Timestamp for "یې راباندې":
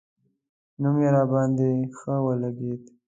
1.03-1.69